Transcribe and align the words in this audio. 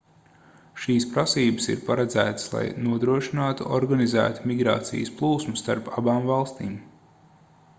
šīs 0.83 1.03
prasības 1.09 1.67
ir 1.73 1.83
paredzētas 1.89 2.47
lai 2.53 2.63
nodrošinātu 2.85 3.67
organizētu 3.81 4.49
migrācijas 4.53 5.13
plūsmu 5.21 5.61
starp 5.63 5.93
abām 6.01 6.27
valstīm 6.33 6.75